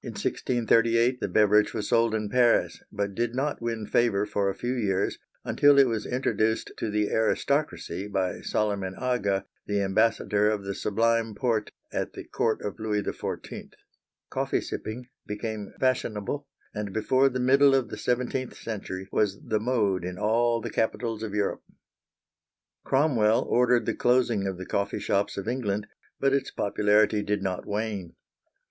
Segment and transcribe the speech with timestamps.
[0.00, 4.54] In 1638 the beverage was sold in Paris, but did not win favor for a
[4.54, 10.64] few years until it was introduced to the aristocracy by Soliman Aga, the Ambassador of
[10.64, 13.74] the Sublime Porte at the Court of Louis XIV.
[14.30, 20.02] Coffee sipping became fashionable, and before the middle of the seventeenth century was the mode
[20.02, 21.62] in all the capitals of Europe.
[22.84, 25.88] Cromwell ordered the closing of the coffee shops of England,
[26.18, 28.14] but its popularity did not wane.